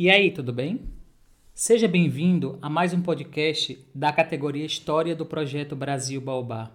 [0.00, 0.92] E aí, tudo bem?
[1.52, 6.70] Seja bem-vindo a mais um podcast da categoria História do Projeto Brasil Baobá.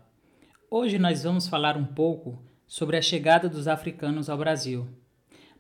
[0.70, 4.86] Hoje nós vamos falar um pouco sobre a chegada dos africanos ao Brasil.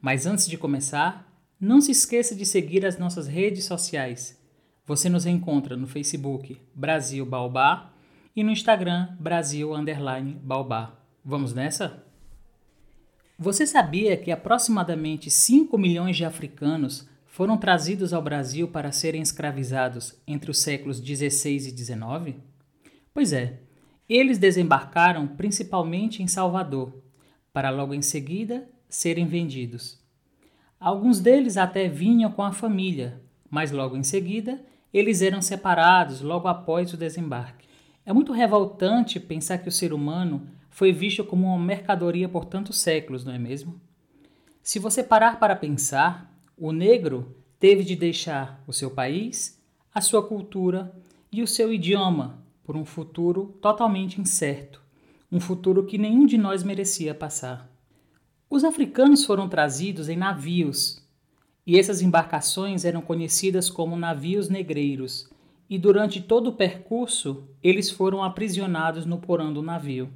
[0.01, 1.25] Mas antes de começar,
[1.57, 4.37] não se esqueça de seguir as nossas redes sociais.
[4.85, 7.93] Você nos encontra no Facebook Brasil Baobá
[8.35, 10.99] e no Instagram Brasil Underline Baobá.
[11.23, 12.03] Vamos nessa?
[13.39, 20.13] Você sabia que aproximadamente 5 milhões de africanos foram trazidos ao Brasil para serem escravizados
[20.27, 22.35] entre os séculos 16 e 19?
[23.11, 23.59] Pois é,
[24.07, 26.93] eles desembarcaram principalmente em Salvador,
[27.51, 29.99] para logo em seguida serem vendidos.
[30.79, 36.47] Alguns deles até vinham com a família, mas logo em seguida eles eram separados logo
[36.47, 37.67] após o desembarque.
[38.05, 42.77] É muito revoltante pensar que o ser humano foi visto como uma mercadoria por tantos
[42.77, 43.81] séculos, não é mesmo?
[44.61, 49.61] Se você parar para pensar, o negro teve de deixar o seu país,
[49.93, 50.93] a sua cultura
[51.31, 54.81] e o seu idioma por um futuro totalmente incerto,
[55.31, 57.69] um futuro que nenhum de nós merecia passar.
[58.49, 61.03] Os africanos foram trazidos em navios,
[61.65, 65.29] e essas embarcações eram conhecidas como navios negreiros,
[65.69, 70.09] e durante todo o percurso eles foram aprisionados no porão do navio.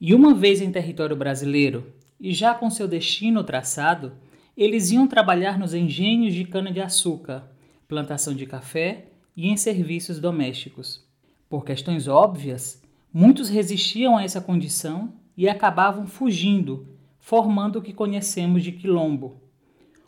[0.00, 4.12] E uma vez em território brasileiro, e já com seu destino traçado,
[4.58, 7.48] eles iam trabalhar nos engenhos de cana-de-açúcar,
[7.86, 9.04] plantação de café
[9.36, 11.06] e em serviços domésticos.
[11.48, 12.82] Por questões óbvias,
[13.14, 16.88] muitos resistiam a essa condição e acabavam fugindo,
[17.20, 19.40] formando o que conhecemos de quilombo.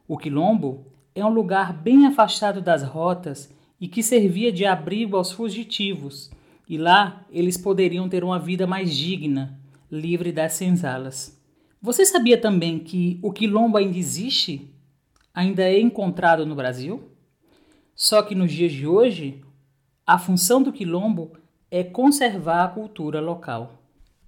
[0.08, 0.84] O quilombo
[1.14, 6.28] é um lugar bem afastado das rotas e que servia de abrigo aos fugitivos,
[6.68, 9.56] e lá eles poderiam ter uma vida mais digna,
[9.88, 11.39] livre das senzalas.
[11.82, 14.70] Você sabia também que o quilombo ainda existe?
[15.32, 17.10] Ainda é encontrado no Brasil?
[17.94, 19.42] Só que nos dias de hoje,
[20.06, 21.32] a função do quilombo
[21.70, 23.82] é conservar a cultura local.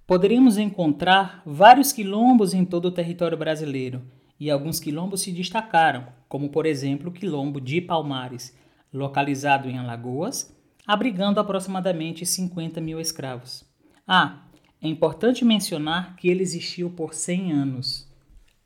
[0.07, 4.01] Poderíamos encontrar vários quilombos em todo o território brasileiro,
[4.39, 8.57] e alguns quilombos se destacaram, como por exemplo o quilombo de Palmares,
[8.91, 10.55] localizado em Alagoas,
[10.87, 13.63] abrigando aproximadamente 50 mil escravos.
[14.07, 14.42] Ah,
[14.83, 18.11] é importante mencionar que ele existiu por 100 anos.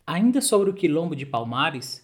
[0.06, 2.04] Ainda sobre o quilombo de Palmares,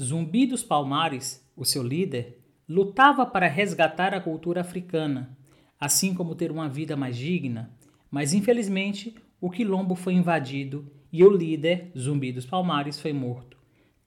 [0.00, 5.38] Zumbi dos Palmares, o seu líder, lutava para resgatar a cultura africana,
[5.78, 7.70] assim como ter uma vida mais digna,
[8.10, 13.56] mas infelizmente o quilombo foi invadido e o líder, Zumbi dos Palmares, foi morto,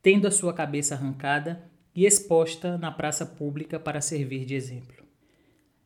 [0.02, 1.64] tendo a sua cabeça arrancada
[1.96, 5.06] e exposta na praça pública para servir de exemplo.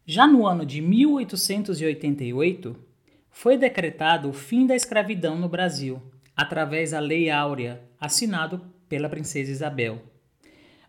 [0.07, 2.88] Já no ano de 1888,
[3.31, 6.01] foi decretado o fim da escravidão no Brasil,
[6.35, 10.01] através da Lei Áurea, assinado pela princesa Isabel.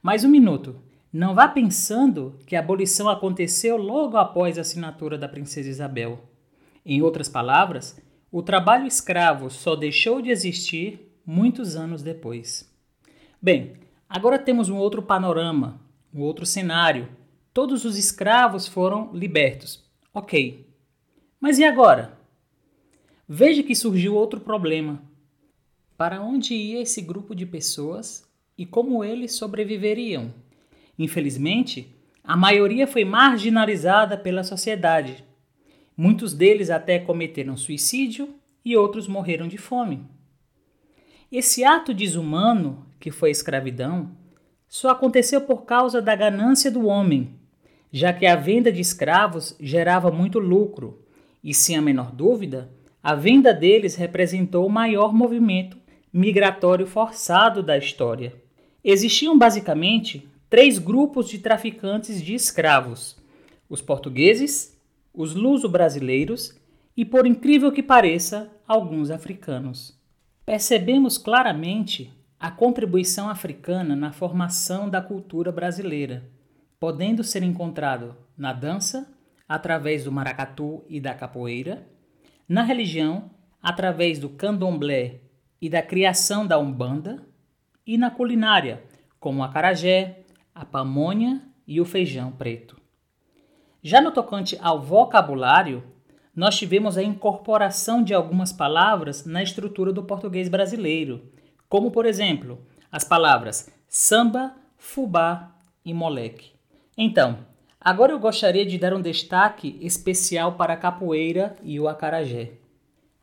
[0.02, 0.76] Mais um minuto.
[1.12, 6.20] Não vá pensando que a abolição aconteceu logo após a assinatura da princesa Isabel.
[6.86, 12.72] Em outras palavras, o trabalho escravo só deixou de existir muitos anos depois.
[13.42, 13.74] Bem,
[14.08, 15.80] agora temos um outro panorama,
[16.14, 17.08] um outro cenário.
[17.52, 19.84] Todos os escravos foram libertos.
[20.14, 20.68] Ok.
[21.40, 22.19] Mas e agora?
[23.32, 25.00] Veja que surgiu outro problema.
[25.96, 30.34] Para onde ia esse grupo de pessoas e como eles sobreviveriam?
[30.98, 35.24] Infelizmente, a maioria foi marginalizada pela sociedade.
[35.96, 40.02] Muitos deles até cometeram suicídio e outros morreram de fome.
[41.30, 44.10] Esse ato desumano, que foi a escravidão,
[44.66, 47.30] só aconteceu por causa da ganância do homem,
[47.92, 51.06] já que a venda de escravos gerava muito lucro
[51.44, 52.68] e, sem a menor dúvida,
[53.02, 55.78] a venda deles representou o maior movimento
[56.12, 58.34] migratório forçado da história.
[58.82, 63.16] Existiam basicamente três grupos de traficantes de escravos:
[63.68, 64.78] os portugueses,
[65.14, 66.54] os luso-brasileiros
[66.96, 69.98] e, por incrível que pareça, alguns africanos.
[70.44, 76.24] Percebemos claramente a contribuição africana na formação da cultura brasileira,
[76.78, 79.06] podendo ser encontrado na dança,
[79.48, 81.86] através do maracatu e da capoeira,
[82.50, 83.30] na religião,
[83.62, 85.20] através do candomblé
[85.62, 87.24] e da criação da umbanda,
[87.86, 88.82] e na culinária,
[89.20, 92.76] como o acarajé, a pamonha e o feijão preto.
[93.80, 95.84] Já no tocante ao vocabulário,
[96.34, 101.30] nós tivemos a incorporação de algumas palavras na estrutura do português brasileiro,
[101.68, 105.54] como por exemplo, as palavras samba, fubá
[105.84, 106.50] e moleque.
[106.98, 107.46] Então,
[107.82, 112.52] Agora eu gostaria de dar um destaque especial para a capoeira e o acarajé.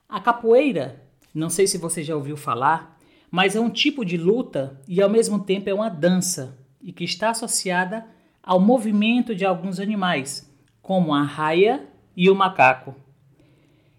[0.09, 2.97] A capoeira, não sei se você já ouviu falar,
[3.29, 7.03] mas é um tipo de luta e ao mesmo tempo é uma dança, e que
[7.03, 8.05] está associada
[8.41, 10.51] ao movimento de alguns animais,
[10.81, 12.95] como a raia e o macaco.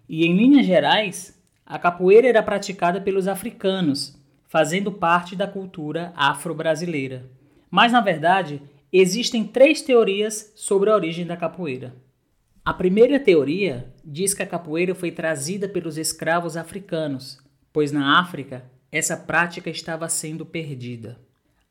[0.09, 7.29] E em linhas gerais, a capoeira era praticada pelos africanos, fazendo parte da cultura afro-brasileira.
[7.71, 11.93] Mas na verdade, existem três teorias sobre a origem da capoeira.
[12.65, 17.39] A primeira teoria diz que a capoeira foi trazida pelos escravos africanos,
[17.71, 21.19] pois na África essa prática estava sendo perdida.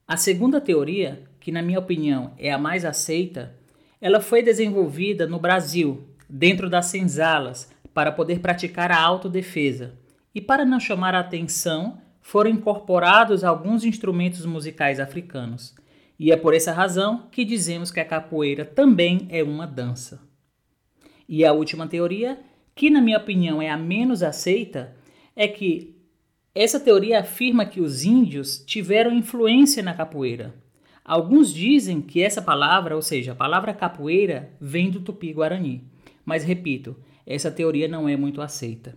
[0.07, 3.55] A segunda teoria, que na minha opinião é a mais aceita,
[4.01, 9.95] ela foi desenvolvida no Brasil, dentro das senzalas, para poder praticar a autodefesa.
[10.35, 15.75] E para não chamar a atenção, foram incorporados alguns instrumentos musicais africanos.
[16.19, 20.21] E é por essa razão que dizemos que a capoeira também é uma dança.
[21.29, 22.41] E a última teoria,
[22.75, 24.97] que na minha opinião é a menos aceita,
[25.37, 25.95] é que
[26.55, 30.55] essa teoria afirma que os índios tiveram influência na capoeira.
[31.05, 35.85] Alguns dizem que essa palavra, ou seja, a palavra capoeira, vem do tupi-guarani.
[36.25, 38.97] Mas repito, essa teoria não é muito aceita.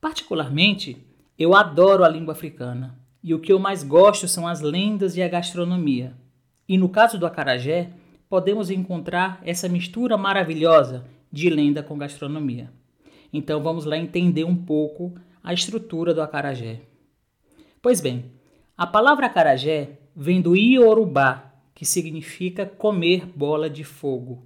[0.00, 0.96] Particularmente,
[1.38, 5.22] eu adoro a língua africana e o que eu mais gosto são as lendas e
[5.22, 6.14] a gastronomia.
[6.68, 7.90] E no caso do acarajé,
[8.28, 12.70] podemos encontrar essa mistura maravilhosa de lenda com gastronomia.
[13.32, 16.80] Então vamos lá entender um pouco a estrutura do acarajé.
[17.80, 18.32] Pois bem,
[18.76, 24.44] a palavra acarajé vem do iorubá, que significa comer bola de fogo.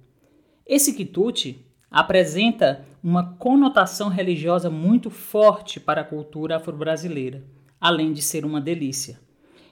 [0.65, 7.43] Esse quitute apresenta uma conotação religiosa muito forte para a cultura afro-brasileira,
[7.79, 9.19] além de ser uma delícia.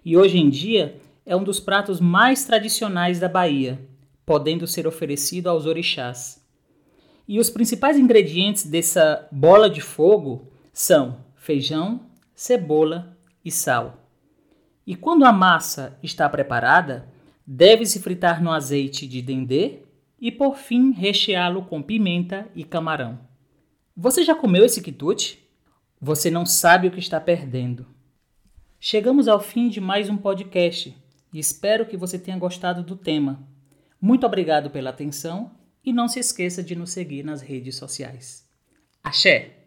[0.04, 1.00] E hoje em dia
[1.30, 3.80] é um dos pratos mais tradicionais da Bahia,
[4.26, 6.44] podendo ser oferecido aos orixás.
[7.28, 12.02] E os principais ingredientes dessa bola de fogo são feijão,
[12.34, 13.16] cebola,
[13.46, 14.10] e sal.
[14.88, 17.08] E quando a massa está preparada,
[17.46, 19.84] deve-se fritar no azeite de dendê
[20.20, 23.20] e por fim recheá-lo com pimenta e camarão.
[23.96, 25.48] Você já comeu esse quitute?
[26.02, 27.86] Você não sabe o que está perdendo.
[28.80, 30.98] Chegamos ao fim de mais um podcast
[31.34, 33.48] e espero que você tenha gostado do tema.
[34.02, 35.52] Muito obrigado pela atenção
[35.84, 38.48] e não se esqueça de nos seguir nas redes sociais.
[39.04, 39.59] Axé!